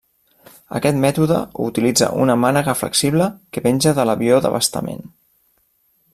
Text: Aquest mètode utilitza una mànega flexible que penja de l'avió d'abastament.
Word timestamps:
Aquest 0.77 0.97
mètode 1.03 1.37
utilitza 1.65 2.09
una 2.23 2.37
mànega 2.45 2.77
flexible 2.81 3.29
que 3.57 3.67
penja 3.69 3.95
de 4.01 4.09
l'avió 4.11 4.41
d'abastament. 4.47 5.07